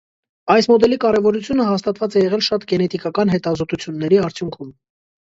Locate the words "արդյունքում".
4.23-4.73